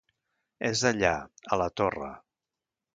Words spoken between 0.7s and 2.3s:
allà, a la torre!